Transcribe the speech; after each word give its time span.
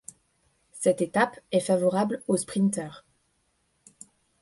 Cette 0.71 1.03
étape 1.03 1.39
est 1.51 1.59
favorable 1.59 2.23
aux 2.27 2.35
sprinteurs. 2.35 3.05